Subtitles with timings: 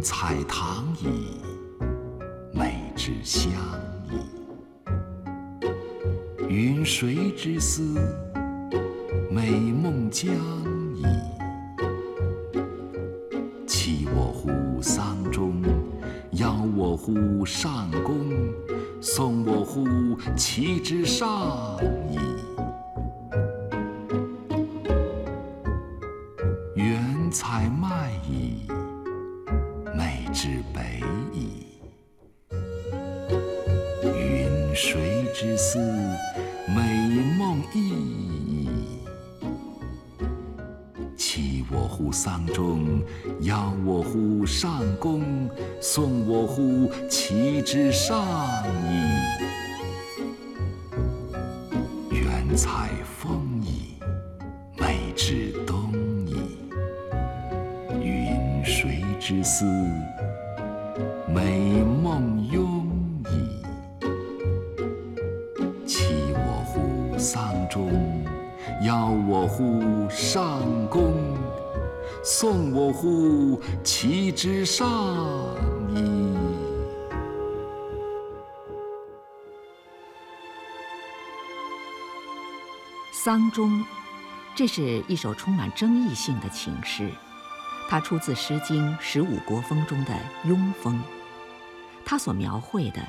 [0.00, 1.36] 云彩堂矣，
[2.54, 3.52] 美之乡
[4.10, 4.14] 矣。
[6.48, 7.82] 云谁之思？
[9.30, 10.26] 美梦将
[10.96, 11.04] 矣。
[13.66, 15.62] 弃我乎桑中，
[16.30, 18.30] 邀我乎上宫，
[19.02, 19.86] 送我乎
[20.34, 21.76] 其之上
[22.10, 22.18] 矣。
[34.82, 35.78] 谁之思？
[36.66, 38.66] 美梦呓矣。
[41.18, 43.02] 弃我乎桑中，
[43.40, 45.50] 邀我乎上宫，
[45.82, 48.24] 送我乎其之上
[48.88, 48.94] 矣。
[52.10, 53.98] 远采风矣，
[54.78, 55.92] 美之东
[56.26, 56.36] 矣。
[58.02, 59.66] 云谁之思？
[67.80, 68.24] 中，
[68.82, 71.14] 邀我乎上宫，
[72.22, 74.86] 送我乎其之上
[75.94, 76.36] 矣。
[83.12, 83.84] 桑中，
[84.54, 87.10] 这是一首充满争议性的情诗，
[87.88, 90.12] 它出自《诗经·十五国风》中的
[90.48, 90.94] 《庸风》，
[92.04, 93.00] 它所描绘的，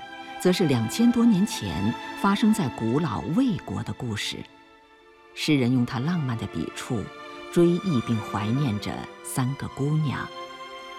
[0.41, 4.37] 则是两千多年前发生在古老魏国的故事。
[5.33, 7.03] 诗人用他浪漫的笔触，
[7.51, 8.91] 追忆并怀念着
[9.23, 10.27] 三个姑娘：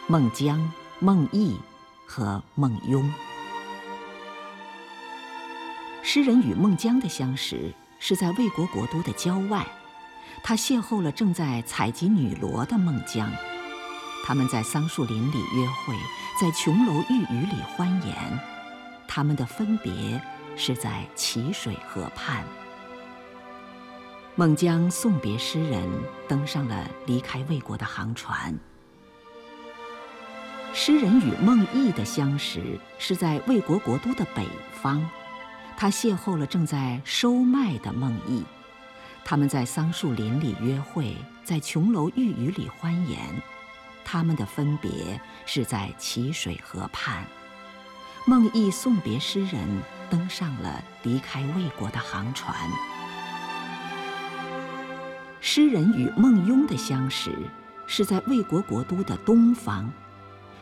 [0.08, 1.56] 孟姜、孟弋
[2.06, 3.12] 和孟雍。
[6.02, 9.64] 诗人与孟姜的相识是在魏国国都的郊外，
[10.42, 13.30] 他邂逅了正在采集女萝的孟姜，
[14.24, 15.94] 他们在桑树林里约会，
[16.40, 18.40] 在琼楼玉宇里欢颜，
[19.06, 20.20] 他们的分别
[20.56, 22.44] 是在淇水河畔。
[24.34, 25.86] 孟姜送别诗人，
[26.26, 28.58] 登上了离开魏国的航船。
[30.72, 34.46] 诗人与孟弋的相识是在魏国国都的北
[34.82, 35.06] 方，
[35.76, 38.42] 他邂逅了正在收麦的孟弋，
[39.22, 43.20] 他们在桑树林里约会，在琼楼玉宇里欢颜，
[44.02, 47.22] 他们的分别是在淇水河畔。
[48.24, 49.68] 孟弋送别诗人，
[50.08, 52.56] 登上了离开魏国的航船。
[55.54, 57.30] 诗人与孟雍的相识
[57.86, 59.86] 是在魏国国都的东方，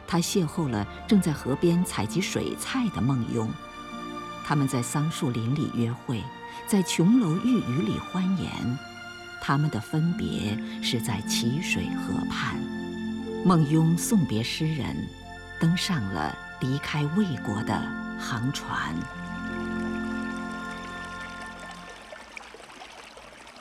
[0.04, 3.48] 他邂逅了正在河边采集水菜的孟雍，
[4.44, 6.20] 他们在桑树林里约会，
[6.66, 8.50] 在琼楼玉宇里欢颜，
[9.40, 12.60] 他们的分别是在淇水河畔。
[13.44, 14.96] 孟雍送别诗人，
[15.60, 17.80] 登上了离开魏国的
[18.18, 18.92] 航船。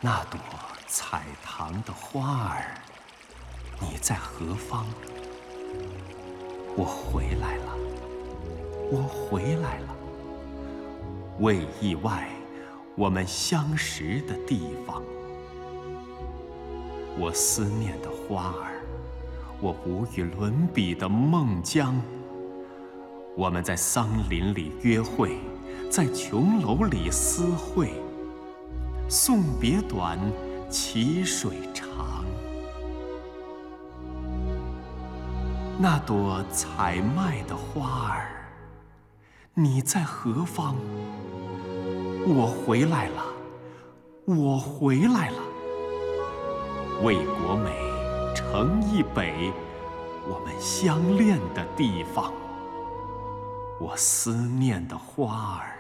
[0.01, 0.39] 那朵
[0.91, 2.73] 彩堂的花儿，
[3.79, 4.88] 你在何方？
[6.75, 7.77] 我回来了，
[8.91, 9.95] 我回来了。
[11.41, 12.27] 为意外，
[12.95, 15.03] 我们相识的地方。
[17.19, 18.81] 我思念的花儿，
[19.61, 22.01] 我无与伦比的孟姜。
[23.38, 25.38] 我们在桑林里约会，
[25.88, 27.94] 在琼楼里私会。
[29.07, 30.19] 送别短，
[30.69, 32.24] 淇水长。
[35.80, 38.30] 那朵采麦的花儿，
[39.56, 40.75] 你在何方？
[42.28, 43.24] 我回来了，
[44.25, 45.38] 我回来了。
[47.01, 47.72] 魏国美，
[48.36, 49.51] 城邑北，
[50.28, 52.31] 我们相恋的地方。
[53.80, 55.75] 我思念的花儿。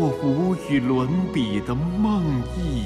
[0.00, 2.22] 我无与伦比的梦
[2.56, 2.84] 呓，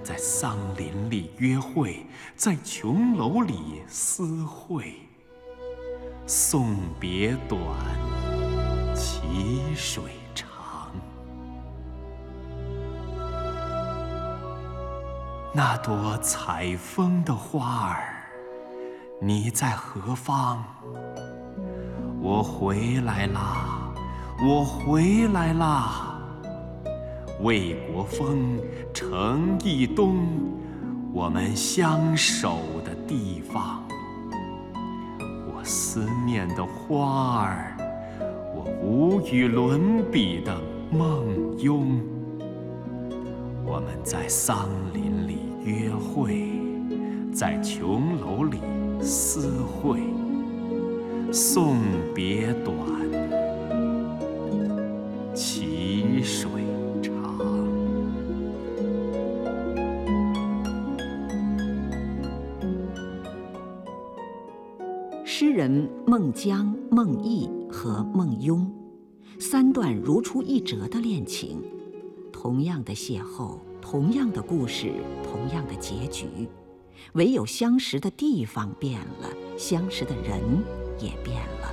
[0.00, 2.06] 在桑林里约会，
[2.36, 4.94] 在琼楼里私会。
[6.26, 7.60] 送别短，
[8.94, 10.02] 淇水
[10.34, 10.48] 长。
[15.52, 18.26] 那朵采风的花儿，
[19.20, 20.64] 你在何方？
[22.20, 23.80] 我回来啦。
[24.42, 26.13] 我回来啦！
[27.44, 28.58] 魏国风，
[28.94, 30.16] 城邑东，
[31.12, 33.86] 我们相守的地方。
[35.46, 37.76] 我思念的花儿，
[38.56, 40.58] 我无与伦比的
[40.90, 41.26] 梦
[41.58, 42.00] 拥。
[43.62, 46.48] 我们在桑林里约会，
[47.30, 48.58] 在琼楼里
[49.02, 50.00] 私会。
[51.30, 51.76] 送
[52.14, 52.74] 别短，
[65.54, 68.68] 人孟姜、孟毅和孟雍，
[69.38, 71.62] 三段如出一辙的恋情，
[72.32, 74.90] 同样的邂逅，同样的故事，
[75.22, 76.26] 同样的结局，
[77.12, 80.40] 唯有相识的地方变了，相识的人
[80.98, 81.72] 也变了。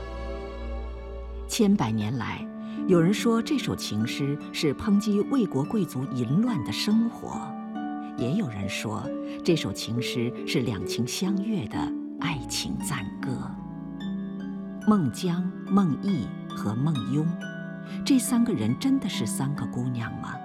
[1.48, 2.48] 千百年来，
[2.88, 7.32] 有人说这首情诗是抨击魏国贵族淫乱的生活，
[8.16, 9.02] 也有人说
[9.44, 11.80] 这首情诗是两情相悦的
[12.20, 13.32] 爱情赞歌。
[14.88, 17.28] 孟姜、孟毅和孟雍，
[18.04, 20.36] 这三个人真的是三个姑娘吗？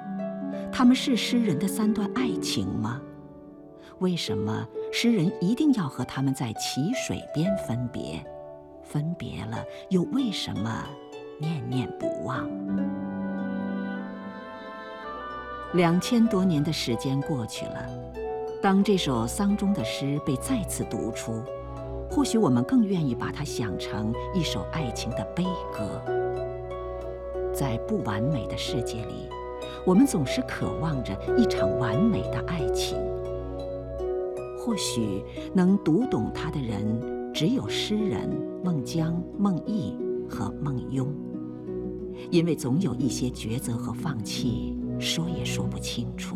[0.70, 3.00] 他们是诗人的三段爱情吗？
[3.98, 8.22] 为什么诗人一定要和他们在淇水边分别？
[8.82, 10.84] 分别了，又为什么
[11.40, 12.46] 念念不忘？
[15.72, 17.88] 两千多年的时间过去了，
[18.62, 21.42] 当这首丧钟的诗被再次读出，
[22.16, 26.00] 或许我们更愿意把它想成一首爱情的悲歌。
[27.52, 29.28] 在不完美的世界里，
[29.84, 32.96] 我们总是渴望着一场完美的爱情。
[34.58, 35.22] 或许
[35.52, 38.26] 能读懂它的人，只有诗人
[38.64, 39.94] 孟姜、孟毅
[40.26, 41.14] 和孟雍，
[42.30, 46.34] 因为总有一些抉择和放弃，说也说不清楚；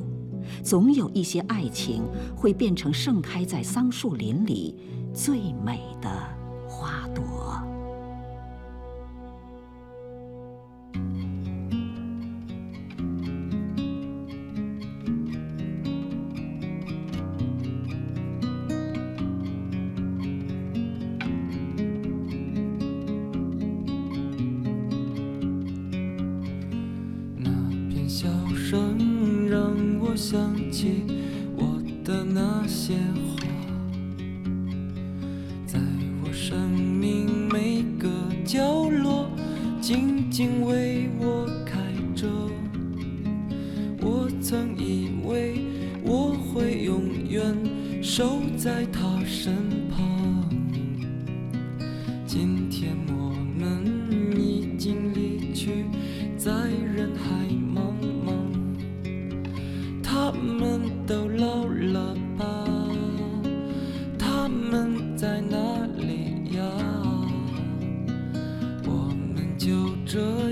[0.62, 2.02] 总有一些爱情
[2.36, 4.76] 会变成盛开在桑树林里
[5.12, 6.08] 最美的
[6.68, 7.22] 花朵。
[27.36, 27.50] 那
[27.88, 29.60] 片笑声让
[30.00, 31.04] 我想起
[31.56, 33.59] 我的那些花，
[36.50, 38.08] 生命每个
[38.44, 39.30] 角落
[39.80, 41.78] 静静为我开
[42.16, 42.26] 着。
[44.00, 45.64] 我曾以为
[46.02, 47.54] 我会永远
[48.02, 49.54] 守在他身
[70.12, 70.49] 这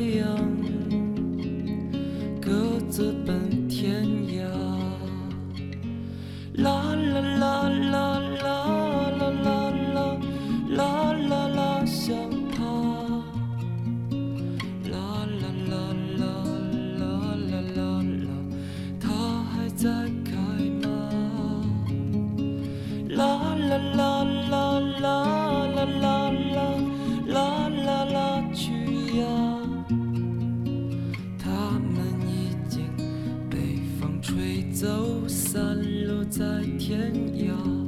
[34.73, 35.76] 走，散
[36.06, 36.44] 落在
[36.79, 37.88] 天涯。